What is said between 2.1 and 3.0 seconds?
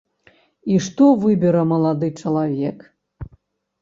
чалавек?